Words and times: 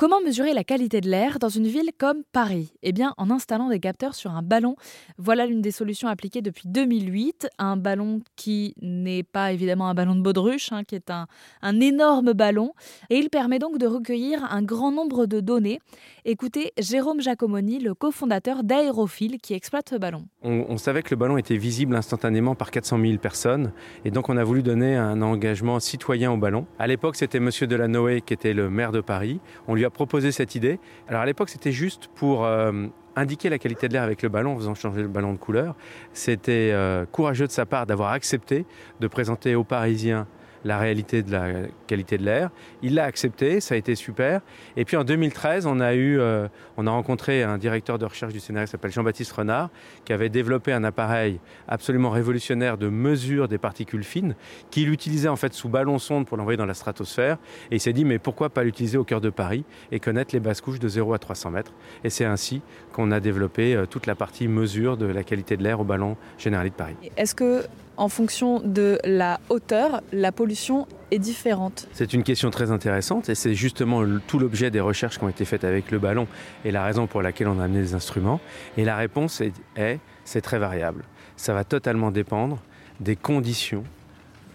Comment 0.00 0.22
mesurer 0.22 0.54
la 0.54 0.64
qualité 0.64 1.02
de 1.02 1.10
l'air 1.10 1.38
dans 1.38 1.50
une 1.50 1.66
ville 1.66 1.90
comme 1.98 2.22
Paris? 2.32 2.72
Eh 2.82 2.92
bien, 2.92 3.12
en 3.18 3.30
installant 3.30 3.68
des 3.68 3.80
capteurs 3.80 4.14
sur 4.14 4.30
un 4.30 4.40
ballon. 4.40 4.74
Voilà 5.18 5.44
l'une 5.44 5.60
des 5.60 5.72
solutions 5.72 6.08
appliquées 6.08 6.40
depuis 6.40 6.68
2008. 6.68 7.48
Un 7.58 7.76
ballon 7.76 8.22
qui 8.34 8.74
n'est 8.80 9.22
pas 9.22 9.52
évidemment 9.52 9.90
un 9.90 9.94
ballon 9.94 10.14
de 10.14 10.22
baudruche, 10.22 10.72
hein, 10.72 10.84
qui 10.84 10.94
est 10.94 11.10
un, 11.10 11.26
un 11.60 11.80
énorme 11.80 12.32
ballon. 12.32 12.72
Et 13.10 13.18
il 13.18 13.28
permet 13.28 13.58
donc 13.58 13.76
de 13.76 13.86
recueillir 13.86 14.42
un 14.50 14.62
grand 14.62 14.90
nombre 14.90 15.26
de 15.26 15.40
données. 15.40 15.80
Écoutez 16.24 16.72
Jérôme 16.78 17.20
Giacomoni, 17.20 17.78
le 17.78 17.92
cofondateur 17.92 18.64
d'Aérophile, 18.64 19.36
qui 19.38 19.52
exploite 19.52 19.90
ce 19.90 19.96
ballon. 19.96 20.24
On, 20.40 20.64
on, 20.70 20.78
savait 20.78 21.02
que 21.02 21.10
le 21.10 21.16
ballon 21.16 21.36
était 21.36 21.58
visible 21.58 21.94
instantanément 21.94 22.54
par 22.54 22.70
400 22.70 22.98
000 22.98 23.18
personnes. 23.18 23.74
Et 24.06 24.10
donc, 24.10 24.30
on 24.30 24.38
a 24.38 24.44
voulu 24.44 24.62
donner 24.62 24.96
un 24.96 25.20
engagement 25.20 25.78
citoyen 25.78 26.32
au 26.32 26.38
ballon. 26.38 26.66
À 26.78 26.86
l'époque, 26.86 27.16
c'était 27.16 27.38
Monsieur 27.38 27.66
Delanoë 27.66 28.22
qui 28.22 28.32
était 28.32 28.54
le 28.54 28.70
maire 28.70 28.92
de 28.92 29.02
Paris. 29.02 29.40
On 29.68 29.74
lui 29.74 29.84
a 29.84 29.89
proposé 29.90 30.32
cette 30.32 30.54
idée. 30.54 30.78
Alors 31.08 31.22
à 31.22 31.26
l'époque, 31.26 31.48
c'était 31.48 31.72
juste 31.72 32.08
pour 32.14 32.44
euh, 32.44 32.86
indiquer 33.16 33.48
la 33.48 33.58
qualité 33.58 33.88
de 33.88 33.92
l'air 33.92 34.02
avec 34.02 34.22
le 34.22 34.28
ballon 34.28 34.52
en 34.52 34.56
faisant 34.56 34.74
changer 34.74 35.02
le 35.02 35.08
ballon 35.08 35.32
de 35.32 35.38
couleur. 35.38 35.74
C'était 36.12 36.70
euh, 36.72 37.06
courageux 37.06 37.46
de 37.46 37.52
sa 37.52 37.66
part 37.66 37.86
d'avoir 37.86 38.12
accepté 38.12 38.66
de 39.00 39.06
présenter 39.06 39.54
aux 39.54 39.64
Parisiens 39.64 40.26
la 40.64 40.78
réalité 40.78 41.22
de 41.22 41.32
la 41.32 41.48
qualité 41.86 42.18
de 42.18 42.24
l'air. 42.24 42.50
Il 42.82 42.94
l'a 42.94 43.04
accepté, 43.04 43.60
ça 43.60 43.74
a 43.74 43.78
été 43.78 43.94
super. 43.94 44.40
Et 44.76 44.84
puis 44.84 44.96
en 44.96 45.04
2013, 45.04 45.66
on 45.66 45.80
a, 45.80 45.94
eu, 45.94 46.18
euh, 46.18 46.48
on 46.76 46.86
a 46.86 46.90
rencontré 46.90 47.42
un 47.42 47.58
directeur 47.58 47.98
de 47.98 48.04
recherche 48.04 48.32
du 48.32 48.40
scénario 48.40 48.66
qui 48.66 48.72
s'appelle 48.72 48.92
Jean-Baptiste 48.92 49.32
Renard, 49.32 49.70
qui 50.04 50.12
avait 50.12 50.28
développé 50.28 50.72
un 50.72 50.84
appareil 50.84 51.40
absolument 51.68 52.10
révolutionnaire 52.10 52.78
de 52.78 52.88
mesure 52.88 53.48
des 53.48 53.58
particules 53.58 54.04
fines, 54.04 54.34
qu'il 54.70 54.90
utilisait 54.90 55.28
en 55.28 55.36
fait 55.36 55.54
sous 55.54 55.68
ballon 55.68 55.98
sonde 55.98 56.26
pour 56.26 56.36
l'envoyer 56.36 56.56
dans 56.56 56.66
la 56.66 56.74
stratosphère. 56.74 57.38
Et 57.70 57.76
il 57.76 57.80
s'est 57.80 57.92
dit, 57.92 58.04
mais 58.04 58.18
pourquoi 58.18 58.50
pas 58.50 58.64
l'utiliser 58.64 58.98
au 58.98 59.04
cœur 59.04 59.20
de 59.20 59.30
Paris 59.30 59.64
et 59.92 60.00
connaître 60.00 60.34
les 60.34 60.40
basses 60.40 60.60
couches 60.60 60.78
de 60.78 60.88
0 60.88 61.14
à 61.14 61.18
300 61.18 61.50
mètres? 61.50 61.72
Et 62.04 62.10
c'est 62.10 62.24
ainsi 62.24 62.62
qu'on 62.92 63.10
a 63.10 63.20
développé 63.20 63.74
euh, 63.74 63.86
toute 63.86 64.06
la 64.06 64.14
partie 64.14 64.48
mesure 64.48 64.96
de 64.96 65.06
la 65.06 65.22
qualité 65.22 65.56
de 65.56 65.62
l'air 65.62 65.80
au 65.80 65.84
ballon 65.84 66.16
général 66.38 66.68
de 66.68 66.74
Paris. 66.74 66.96
Est-ce 67.16 67.34
que 67.34 67.64
en 68.00 68.08
fonction 68.08 68.60
de 68.60 68.98
la 69.04 69.40
hauteur, 69.50 70.00
la 70.10 70.32
pollution 70.32 70.88
est 71.10 71.18
différente 71.18 71.86
C'est 71.92 72.14
une 72.14 72.22
question 72.22 72.50
très 72.50 72.70
intéressante 72.70 73.28
et 73.28 73.34
c'est 73.34 73.54
justement 73.54 74.02
tout 74.26 74.38
l'objet 74.38 74.70
des 74.70 74.80
recherches 74.80 75.18
qui 75.18 75.24
ont 75.24 75.28
été 75.28 75.44
faites 75.44 75.64
avec 75.64 75.90
le 75.90 75.98
ballon 75.98 76.26
et 76.64 76.70
la 76.70 76.82
raison 76.82 77.06
pour 77.06 77.20
laquelle 77.20 77.46
on 77.46 77.60
a 77.60 77.64
amené 77.64 77.82
des 77.82 77.92
instruments. 77.92 78.40
Et 78.78 78.86
la 78.86 78.96
réponse 78.96 79.42
est, 79.42 79.52
est 79.76 79.98
c'est 80.24 80.40
très 80.40 80.58
variable. 80.58 81.04
Ça 81.36 81.52
va 81.52 81.62
totalement 81.62 82.10
dépendre 82.10 82.62
des 83.00 83.16
conditions 83.16 83.84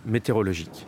météorologiques. 0.07 0.87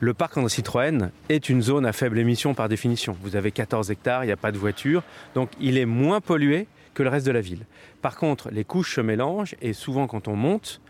Le 0.00 0.14
parc 0.14 0.38
André 0.38 0.48
Citroën 0.48 1.10
est 1.28 1.50
une 1.50 1.60
zone 1.60 1.84
à 1.84 1.92
faible 1.92 2.18
émission 2.18 2.54
par 2.54 2.70
définition. 2.70 3.18
Vous 3.20 3.36
avez 3.36 3.52
14 3.52 3.90
hectares, 3.90 4.24
il 4.24 4.28
n'y 4.28 4.32
a 4.32 4.38
pas 4.38 4.52
de 4.52 4.58
voiture, 4.58 5.02
donc 5.34 5.50
il 5.60 5.76
est 5.76 5.86
moins 5.86 6.22
pollué 6.22 6.68
que 6.94 7.02
le 7.02 7.10
reste 7.10 7.26
de 7.26 7.32
la 7.32 7.42
ville. 7.42 7.66
Par 8.00 8.16
contre, 8.16 8.48
les 8.50 8.64
couches 8.64 8.94
se 8.94 9.02
mélangent 9.02 9.56
et 9.60 9.74
souvent 9.74 10.06
quand 10.06 10.26
on 10.26 10.36
monte, 10.36 10.80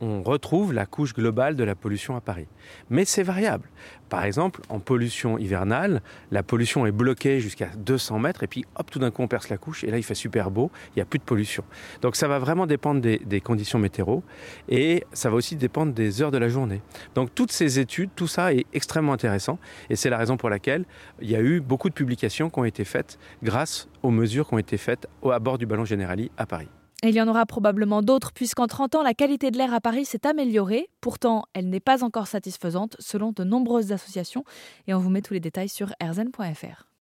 on 0.00 0.22
retrouve 0.22 0.72
la 0.72 0.86
couche 0.86 1.14
globale 1.14 1.56
de 1.56 1.64
la 1.64 1.74
pollution 1.74 2.16
à 2.16 2.20
Paris. 2.20 2.46
Mais 2.90 3.04
c'est 3.04 3.22
variable. 3.22 3.68
Par 4.08 4.24
exemple, 4.24 4.60
en 4.68 4.78
pollution 4.78 5.38
hivernale, 5.38 6.00
la 6.30 6.42
pollution 6.42 6.86
est 6.86 6.92
bloquée 6.92 7.40
jusqu'à 7.40 7.68
200 7.76 8.20
mètres 8.20 8.42
et 8.44 8.46
puis 8.46 8.64
hop, 8.76 8.90
tout 8.90 8.98
d'un 8.98 9.10
coup 9.10 9.22
on 9.22 9.28
perce 9.28 9.48
la 9.48 9.58
couche 9.58 9.82
et 9.84 9.90
là 9.90 9.98
il 9.98 10.04
fait 10.04 10.14
super 10.14 10.50
beau, 10.50 10.70
il 10.90 10.98
n'y 10.98 11.02
a 11.02 11.04
plus 11.04 11.18
de 11.18 11.24
pollution. 11.24 11.64
Donc 12.02 12.14
ça 12.14 12.28
va 12.28 12.38
vraiment 12.38 12.66
dépendre 12.66 13.00
des, 13.00 13.40
conditions 13.40 13.78
météo 13.78 14.20
et 14.68 15.04
ça 15.12 15.30
va 15.30 15.36
aussi 15.36 15.56
dépendre 15.56 15.92
des 15.92 16.22
heures 16.22 16.30
de 16.30 16.38
la 16.38 16.48
journée. 16.48 16.82
Donc 17.14 17.34
toutes 17.34 17.52
ces 17.52 17.78
études, 17.78 18.10
tout 18.14 18.28
ça 18.28 18.54
est 18.54 18.66
extrêmement 18.72 19.12
intéressant 19.12 19.58
et 19.90 19.96
c'est 19.96 20.10
la 20.10 20.18
raison 20.18 20.36
pour 20.36 20.50
laquelle 20.50 20.84
il 21.20 21.30
y 21.30 21.36
a 21.36 21.40
eu 21.40 21.60
beaucoup 21.60 21.88
de 21.88 21.94
publications 21.94 22.48
qui 22.48 22.58
ont 22.58 22.64
été 22.64 22.84
faites 22.84 23.18
grâce 23.42 23.88
aux 24.02 24.10
mesures 24.10 24.48
qui 24.48 24.54
ont 24.54 24.58
été 24.58 24.76
faites 24.76 25.08
à 25.30 25.38
bord 25.38 25.58
du 25.58 25.66
ballon 25.66 25.84
Generali 25.84 26.30
à 26.36 26.46
Paris. 26.46 26.68
Il 27.02 27.14
y 27.14 27.20
en 27.20 27.28
aura 27.28 27.44
probablement 27.44 28.00
d'autres 28.00 28.32
puisqu'en 28.32 28.66
30 28.66 28.94
ans, 28.96 29.02
la 29.02 29.12
qualité 29.12 29.50
de 29.50 29.58
l'air 29.58 29.74
à 29.74 29.80
Paris 29.80 30.06
s'est 30.06 30.26
améliorée. 30.26 30.88
Pourtant, 31.00 31.44
elle 31.52 31.68
n'est 31.68 31.80
pas 31.80 32.02
encore 32.02 32.26
satisfaisante 32.26 32.96
selon 32.98 33.32
de 33.32 33.44
nombreuses 33.44 33.92
associations 33.92 34.44
et 34.86 34.94
on 34.94 34.98
vous 34.98 35.10
met 35.10 35.22
tous 35.22 35.34
les 35.34 35.40
détails 35.40 35.68
sur 35.68 35.92
rzn.fr. 36.02 36.95